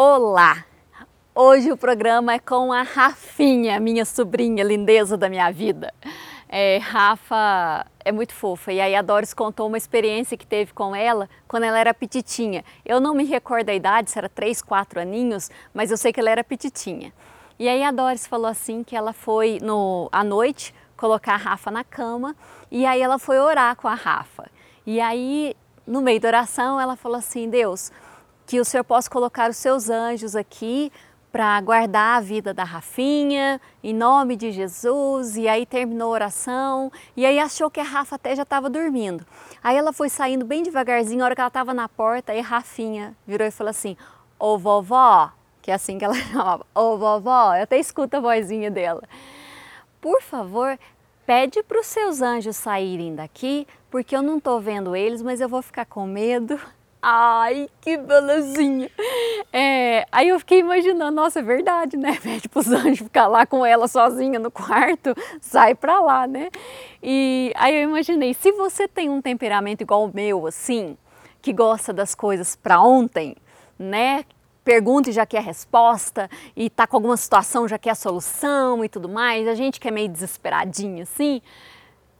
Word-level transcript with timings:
Olá! 0.00 0.64
Hoje 1.34 1.72
o 1.72 1.76
programa 1.76 2.34
é 2.34 2.38
com 2.38 2.72
a 2.72 2.82
Rafinha, 2.82 3.80
minha 3.80 4.04
sobrinha, 4.04 4.62
lindeza 4.62 5.16
da 5.16 5.28
minha 5.28 5.50
vida. 5.50 5.92
É, 6.48 6.78
Rafa 6.78 7.84
é 8.04 8.12
muito 8.12 8.32
fofa 8.32 8.72
e 8.72 8.80
aí 8.80 8.94
a 8.94 9.02
Doris 9.02 9.34
contou 9.34 9.66
uma 9.66 9.76
experiência 9.76 10.36
que 10.36 10.46
teve 10.46 10.72
com 10.72 10.94
ela 10.94 11.28
quando 11.48 11.64
ela 11.64 11.76
era 11.76 11.92
petitinha. 11.92 12.64
Eu 12.86 13.00
não 13.00 13.12
me 13.12 13.24
recordo 13.24 13.70
a 13.70 13.74
idade, 13.74 14.12
se 14.12 14.16
era 14.16 14.28
3, 14.28 14.62
4 14.62 15.00
aninhos, 15.00 15.50
mas 15.74 15.90
eu 15.90 15.96
sei 15.96 16.12
que 16.12 16.20
ela 16.20 16.30
era 16.30 16.44
petitinha. 16.44 17.12
E 17.58 17.68
aí 17.68 17.82
a 17.82 17.90
Doris 17.90 18.24
falou 18.24 18.46
assim 18.46 18.84
que 18.84 18.94
ela 18.94 19.12
foi 19.12 19.58
no, 19.60 20.08
à 20.12 20.22
noite 20.22 20.72
colocar 20.96 21.34
a 21.34 21.38
Rafa 21.38 21.72
na 21.72 21.82
cama 21.82 22.36
e 22.70 22.86
aí 22.86 23.02
ela 23.02 23.18
foi 23.18 23.40
orar 23.40 23.74
com 23.74 23.88
a 23.88 23.94
Rafa. 23.94 24.48
E 24.86 25.00
aí, 25.00 25.56
no 25.84 26.00
meio 26.00 26.20
da 26.20 26.28
oração, 26.28 26.80
ela 26.80 26.94
falou 26.94 27.18
assim: 27.18 27.50
Deus, 27.50 27.90
que 28.48 28.58
o 28.58 28.64
Senhor 28.64 28.82
possa 28.82 29.10
colocar 29.10 29.50
os 29.50 29.58
seus 29.58 29.90
anjos 29.90 30.34
aqui 30.34 30.90
para 31.30 31.60
guardar 31.60 32.16
a 32.16 32.20
vida 32.20 32.54
da 32.54 32.64
Rafinha, 32.64 33.60
em 33.84 33.92
nome 33.92 34.36
de 34.36 34.50
Jesus. 34.50 35.36
E 35.36 35.46
aí 35.46 35.66
terminou 35.66 36.08
a 36.08 36.12
oração, 36.12 36.90
e 37.14 37.26
aí 37.26 37.38
achou 37.38 37.70
que 37.70 37.78
a 37.78 37.82
Rafa 37.82 38.16
até 38.16 38.34
já 38.34 38.44
estava 38.44 38.70
dormindo. 38.70 39.26
Aí 39.62 39.76
ela 39.76 39.92
foi 39.92 40.08
saindo 40.08 40.46
bem 40.46 40.62
devagarzinho, 40.62 41.20
a 41.20 41.26
hora 41.26 41.34
que 41.34 41.42
ela 41.42 41.48
estava 41.48 41.74
na 41.74 41.90
porta, 41.90 42.32
aí 42.32 42.40
Rafinha 42.40 43.14
virou 43.26 43.46
e 43.46 43.50
falou 43.50 43.68
assim: 43.68 43.98
Ô 44.38 44.56
vovó, 44.56 45.30
que 45.60 45.70
é 45.70 45.74
assim 45.74 45.98
que 45.98 46.06
ela 46.06 46.14
chamava, 46.32 46.64
ô 46.74 46.96
vovó, 46.96 47.54
eu 47.54 47.64
até 47.64 47.78
escuto 47.78 48.16
a 48.16 48.20
vozinha 48.20 48.70
dela. 48.70 49.02
Por 50.00 50.22
favor, 50.22 50.78
pede 51.26 51.62
para 51.62 51.80
os 51.80 51.86
seus 51.86 52.22
anjos 52.22 52.56
saírem 52.56 53.14
daqui, 53.14 53.66
porque 53.90 54.16
eu 54.16 54.22
não 54.22 54.38
estou 54.38 54.58
vendo 54.58 54.96
eles, 54.96 55.20
mas 55.20 55.38
eu 55.38 55.50
vou 55.50 55.60
ficar 55.60 55.84
com 55.84 56.06
medo. 56.06 56.58
Ai, 57.00 57.68
que 57.80 57.96
belezinha! 57.96 58.90
É, 59.52 60.04
aí 60.10 60.28
eu 60.28 60.38
fiquei 60.40 60.58
imaginando, 60.58 61.14
nossa, 61.14 61.38
é 61.38 61.42
verdade, 61.42 61.96
né? 61.96 62.18
Pede 62.20 62.48
para 62.48 62.58
os 62.58 62.68
anjos 62.72 62.98
ficar 62.98 63.28
lá 63.28 63.46
com 63.46 63.64
ela 63.64 63.86
sozinha 63.86 64.38
no 64.38 64.50
quarto, 64.50 65.14
sai 65.40 65.76
para 65.76 66.00
lá, 66.00 66.26
né? 66.26 66.50
E 67.00 67.52
aí 67.54 67.76
eu 67.76 67.88
imaginei, 67.88 68.34
se 68.34 68.50
você 68.52 68.88
tem 68.88 69.08
um 69.08 69.22
temperamento 69.22 69.82
igual 69.82 70.04
o 70.04 70.10
meu, 70.12 70.46
assim, 70.46 70.96
que 71.40 71.52
gosta 71.52 71.92
das 71.92 72.16
coisas 72.16 72.56
para 72.56 72.80
ontem, 72.80 73.36
né? 73.78 74.24
Pergunta 74.64 75.08
e 75.08 75.12
já 75.12 75.24
quer 75.24 75.38
a 75.38 75.42
resposta, 75.42 76.28
e 76.56 76.68
tá 76.68 76.86
com 76.86 76.96
alguma 76.96 77.16
situação, 77.16 77.68
já 77.68 77.78
quer 77.78 77.90
a 77.90 77.94
solução 77.94 78.84
e 78.84 78.88
tudo 78.88 79.08
mais, 79.08 79.46
a 79.46 79.54
gente 79.54 79.78
que 79.78 79.86
é 79.86 79.90
meio 79.90 80.08
desesperadinho 80.08 81.04
assim, 81.04 81.40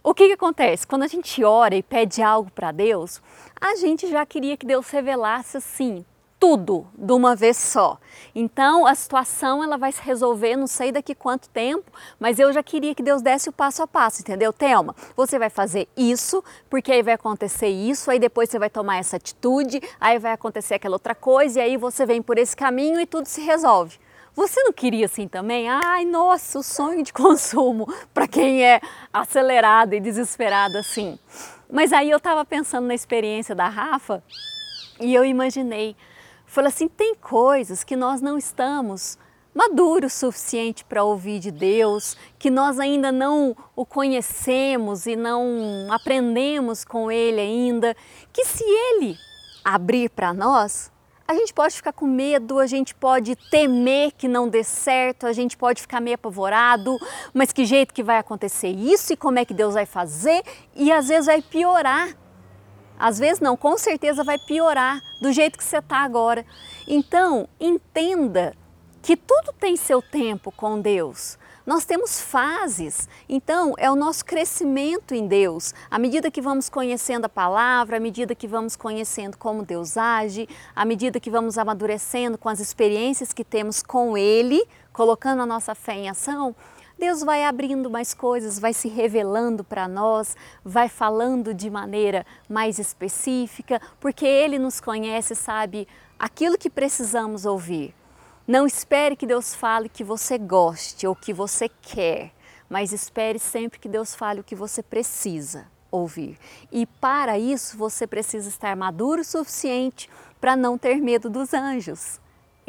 o 0.08 0.14
que, 0.14 0.28
que 0.28 0.32
acontece? 0.32 0.86
Quando 0.86 1.02
a 1.02 1.06
gente 1.06 1.44
ora 1.44 1.74
e 1.74 1.82
pede 1.82 2.22
algo 2.22 2.50
para 2.50 2.72
Deus, 2.72 3.20
a 3.60 3.76
gente 3.76 4.08
já 4.08 4.24
queria 4.24 4.56
que 4.56 4.64
Deus 4.64 4.88
revelasse 4.88 5.58
assim 5.58 6.02
tudo 6.40 6.86
de 6.96 7.12
uma 7.12 7.36
vez 7.36 7.58
só. 7.58 7.98
Então 8.34 8.86
a 8.86 8.94
situação 8.94 9.62
ela 9.62 9.76
vai 9.76 9.92
se 9.92 10.00
resolver, 10.00 10.56
não 10.56 10.66
sei 10.66 10.92
daqui 10.92 11.14
quanto 11.14 11.50
tempo, 11.50 11.92
mas 12.18 12.38
eu 12.38 12.50
já 12.54 12.62
queria 12.62 12.94
que 12.94 13.02
Deus 13.02 13.20
desse 13.20 13.50
o 13.50 13.52
passo 13.52 13.82
a 13.82 13.86
passo, 13.86 14.22
entendeu? 14.22 14.50
Thelma, 14.50 14.96
você 15.14 15.38
vai 15.38 15.50
fazer 15.50 15.86
isso, 15.94 16.42
porque 16.70 16.90
aí 16.90 17.02
vai 17.02 17.14
acontecer 17.14 17.68
isso, 17.68 18.10
aí 18.10 18.18
depois 18.18 18.48
você 18.48 18.58
vai 18.58 18.70
tomar 18.70 18.96
essa 18.96 19.16
atitude, 19.16 19.82
aí 20.00 20.18
vai 20.18 20.32
acontecer 20.32 20.74
aquela 20.74 20.94
outra 20.94 21.14
coisa, 21.14 21.58
e 21.58 21.62
aí 21.62 21.76
você 21.76 22.06
vem 22.06 22.22
por 22.22 22.38
esse 22.38 22.56
caminho 22.56 22.98
e 22.98 23.04
tudo 23.04 23.26
se 23.26 23.42
resolve. 23.42 23.98
Você 24.38 24.62
não 24.62 24.72
queria 24.72 25.06
assim 25.06 25.26
também? 25.26 25.68
Ai, 25.68 26.04
nossa, 26.04 26.60
o 26.60 26.62
sonho 26.62 27.02
de 27.02 27.10
consumo 27.12 27.92
para 28.14 28.28
quem 28.28 28.64
é 28.64 28.80
acelerado 29.12 29.94
e 29.94 30.00
desesperado 30.00 30.78
assim. 30.78 31.18
Mas 31.68 31.92
aí 31.92 32.08
eu 32.08 32.18
estava 32.18 32.44
pensando 32.44 32.86
na 32.86 32.94
experiência 32.94 33.52
da 33.52 33.68
Rafa 33.68 34.22
e 35.00 35.12
eu 35.12 35.24
imaginei, 35.24 35.96
falei 36.46 36.68
assim, 36.68 36.86
tem 36.86 37.16
coisas 37.16 37.82
que 37.82 37.96
nós 37.96 38.20
não 38.20 38.38
estamos 38.38 39.18
maduros 39.52 40.12
o 40.12 40.26
suficiente 40.26 40.84
para 40.84 41.02
ouvir 41.02 41.40
de 41.40 41.50
Deus, 41.50 42.16
que 42.38 42.48
nós 42.48 42.78
ainda 42.78 43.10
não 43.10 43.56
o 43.74 43.84
conhecemos 43.84 45.04
e 45.06 45.16
não 45.16 45.88
aprendemos 45.90 46.84
com 46.84 47.10
Ele 47.10 47.40
ainda, 47.40 47.96
que 48.32 48.44
se 48.44 48.62
Ele 48.62 49.16
abrir 49.64 50.08
para 50.10 50.32
nós, 50.32 50.92
a 51.28 51.34
gente 51.34 51.52
pode 51.52 51.76
ficar 51.76 51.92
com 51.92 52.06
medo, 52.06 52.58
a 52.58 52.66
gente 52.66 52.94
pode 52.94 53.36
temer 53.50 54.12
que 54.12 54.26
não 54.26 54.48
dê 54.48 54.64
certo, 54.64 55.26
a 55.26 55.32
gente 55.34 55.58
pode 55.58 55.82
ficar 55.82 56.00
meio 56.00 56.14
apavorado, 56.14 56.98
mas 57.34 57.52
que 57.52 57.66
jeito 57.66 57.92
que 57.92 58.02
vai 58.02 58.16
acontecer 58.16 58.68
isso 58.68 59.12
e 59.12 59.16
como 59.16 59.38
é 59.38 59.44
que 59.44 59.52
Deus 59.52 59.74
vai 59.74 59.84
fazer 59.84 60.42
e 60.74 60.90
às 60.90 61.08
vezes 61.08 61.26
vai 61.26 61.42
piorar. 61.42 62.16
Às 62.98 63.18
vezes 63.18 63.40
não, 63.40 63.58
com 63.58 63.76
certeza 63.76 64.24
vai 64.24 64.38
piorar 64.38 65.02
do 65.20 65.30
jeito 65.30 65.58
que 65.58 65.64
você 65.64 65.76
está 65.76 65.98
agora. 65.98 66.46
Então, 66.86 67.46
entenda 67.60 68.56
que 69.02 69.14
tudo 69.14 69.52
tem 69.52 69.76
seu 69.76 70.00
tempo 70.00 70.50
com 70.50 70.80
Deus. 70.80 71.37
Nós 71.68 71.84
temos 71.84 72.18
fases, 72.18 73.06
então 73.28 73.74
é 73.76 73.90
o 73.90 73.94
nosso 73.94 74.24
crescimento 74.24 75.14
em 75.14 75.26
Deus. 75.26 75.74
À 75.90 75.98
medida 75.98 76.30
que 76.30 76.40
vamos 76.40 76.70
conhecendo 76.70 77.26
a 77.26 77.28
palavra, 77.28 77.98
à 77.98 78.00
medida 78.00 78.34
que 78.34 78.48
vamos 78.48 78.74
conhecendo 78.74 79.36
como 79.36 79.66
Deus 79.66 79.98
age, 79.98 80.48
à 80.74 80.86
medida 80.86 81.20
que 81.20 81.28
vamos 81.28 81.58
amadurecendo 81.58 82.38
com 82.38 82.48
as 82.48 82.58
experiências 82.58 83.34
que 83.34 83.44
temos 83.44 83.82
com 83.82 84.16
Ele, 84.16 84.66
colocando 84.94 85.42
a 85.42 85.46
nossa 85.46 85.74
fé 85.74 85.92
em 85.92 86.08
ação, 86.08 86.56
Deus 86.98 87.22
vai 87.22 87.44
abrindo 87.44 87.90
mais 87.90 88.14
coisas, 88.14 88.58
vai 88.58 88.72
se 88.72 88.88
revelando 88.88 89.62
para 89.62 89.86
nós, 89.86 90.34
vai 90.64 90.88
falando 90.88 91.52
de 91.52 91.68
maneira 91.68 92.24
mais 92.48 92.78
específica, 92.78 93.78
porque 94.00 94.24
Ele 94.24 94.58
nos 94.58 94.80
conhece, 94.80 95.34
sabe 95.34 95.86
aquilo 96.18 96.56
que 96.56 96.70
precisamos 96.70 97.44
ouvir. 97.44 97.97
Não 98.48 98.66
espere 98.66 99.14
que 99.14 99.26
Deus 99.26 99.54
fale 99.54 99.90
que 99.90 100.02
você 100.02 100.38
goste 100.38 101.06
ou 101.06 101.14
que 101.14 101.34
você 101.34 101.68
quer, 101.68 102.32
mas 102.66 102.94
espere 102.94 103.38
sempre 103.38 103.78
que 103.78 103.90
Deus 103.90 104.14
fale 104.14 104.40
o 104.40 104.44
que 104.44 104.54
você 104.54 104.82
precisa 104.82 105.66
ouvir. 105.90 106.38
E 106.72 106.86
para 106.86 107.38
isso 107.38 107.76
você 107.76 108.06
precisa 108.06 108.48
estar 108.48 108.74
maduro 108.74 109.20
o 109.20 109.24
suficiente 109.24 110.08
para 110.40 110.56
não 110.56 110.78
ter 110.78 110.96
medo 110.96 111.28
dos 111.28 111.52
anjos 111.52 112.18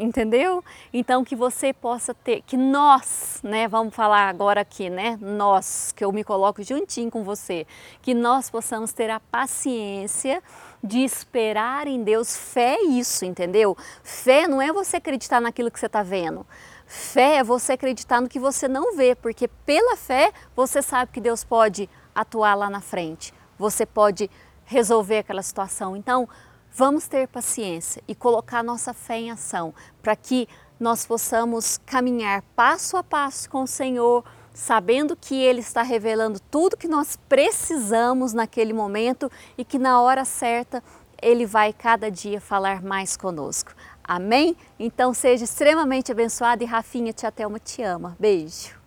entendeu? 0.03 0.63
Então 0.93 1.23
que 1.23 1.35
você 1.35 1.73
possa 1.73 2.13
ter, 2.13 2.41
que 2.41 2.55
nós, 2.55 3.39
né, 3.43 3.67
vamos 3.67 3.93
falar 3.93 4.29
agora 4.29 4.61
aqui, 4.61 4.89
né, 4.89 5.17
nós, 5.21 5.91
que 5.95 6.03
eu 6.03 6.11
me 6.11 6.23
coloco 6.23 6.63
juntinho 6.63 7.11
com 7.11 7.23
você, 7.23 7.67
que 8.01 8.13
nós 8.13 8.49
possamos 8.49 8.93
ter 8.93 9.09
a 9.09 9.19
paciência 9.19 10.41
de 10.83 10.99
esperar 10.99 11.87
em 11.87 12.03
Deus, 12.03 12.35
fé 12.35 12.75
é 12.75 12.85
isso, 12.85 13.25
entendeu? 13.25 13.75
Fé 14.01 14.47
não 14.47 14.61
é 14.61 14.71
você 14.71 14.97
acreditar 14.97 15.41
naquilo 15.41 15.69
que 15.69 15.79
você 15.79 15.87
está 15.87 16.01
vendo, 16.01 16.47
fé 16.85 17.37
é 17.37 17.43
você 17.43 17.73
acreditar 17.73 18.21
no 18.21 18.29
que 18.29 18.39
você 18.39 18.67
não 18.67 18.95
vê, 18.95 19.13
porque 19.13 19.47
pela 19.47 19.97
fé 19.97 20.31
você 20.55 20.81
sabe 20.81 21.11
que 21.11 21.19
Deus 21.19 21.43
pode 21.43 21.89
atuar 22.15 22.55
lá 22.55 22.69
na 22.69 22.81
frente, 22.81 23.33
você 23.57 23.85
pode 23.85 24.29
resolver 24.65 25.17
aquela 25.17 25.41
situação. 25.41 25.95
Então, 25.95 26.29
Vamos 26.73 27.07
ter 27.07 27.27
paciência 27.27 28.01
e 28.07 28.15
colocar 28.15 28.63
nossa 28.63 28.93
fé 28.93 29.17
em 29.17 29.31
ação 29.31 29.73
para 30.01 30.15
que 30.15 30.47
nós 30.79 31.05
possamos 31.05 31.77
caminhar 31.85 32.41
passo 32.55 32.95
a 32.95 33.03
passo 33.03 33.49
com 33.49 33.63
o 33.63 33.67
Senhor, 33.67 34.23
sabendo 34.53 35.15
que 35.15 35.35
Ele 35.35 35.59
está 35.59 35.81
revelando 35.81 36.39
tudo 36.39 36.77
que 36.77 36.87
nós 36.87 37.17
precisamos 37.27 38.33
naquele 38.33 38.71
momento 38.71 39.29
e 39.57 39.65
que 39.65 39.77
na 39.77 40.01
hora 40.01 40.23
certa 40.23 40.81
Ele 41.21 41.45
vai 41.45 41.73
cada 41.73 42.09
dia 42.09 42.39
falar 42.39 42.81
mais 42.81 43.17
conosco. 43.17 43.73
Amém? 44.01 44.55
Então 44.79 45.13
seja 45.13 45.43
extremamente 45.43 46.11
abençoado 46.11 46.63
e 46.63 46.65
Rafinha, 46.65 47.11
Tia 47.11 47.31
Thelma 47.31 47.59
te 47.59 47.83
ama. 47.83 48.15
Beijo. 48.19 48.78